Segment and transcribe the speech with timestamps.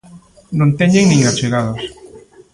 [0.57, 1.81] Non teñen nin achegados.